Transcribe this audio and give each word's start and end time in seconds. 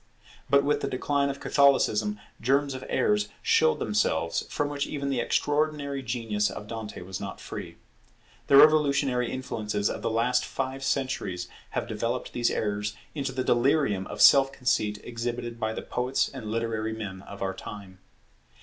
But 0.49 0.63
with 0.63 0.81
the 0.81 0.87
decline 0.87 1.29
of 1.29 1.39
Catholicism, 1.39 2.19
germs 2.41 2.73
of 2.73 2.83
errors 2.89 3.29
showed 3.43 3.77
themselves, 3.77 4.47
from 4.49 4.67
which 4.67 4.87
even 4.87 5.11
the 5.11 5.19
extraordinary 5.19 6.01
genius 6.01 6.49
of 6.49 6.65
Dante 6.65 7.01
was 7.01 7.21
not 7.21 7.39
free. 7.39 7.77
The 8.47 8.57
revolutionary 8.57 9.31
influences 9.31 9.91
of 9.91 10.01
the 10.01 10.09
last 10.09 10.43
five 10.43 10.83
centuries 10.83 11.47
have 11.77 11.85
developed 11.87 12.33
these 12.33 12.49
errors 12.49 12.95
into 13.13 13.31
the 13.31 13.43
delirium 13.43 14.07
of 14.07 14.21
self 14.23 14.51
conceit 14.51 14.97
exhibited 15.03 15.59
by 15.59 15.71
the 15.71 15.83
poets 15.83 16.29
and 16.33 16.47
literary 16.49 16.93
men 16.93 17.21
of 17.21 17.43
our 17.43 17.53
time. 17.53 17.99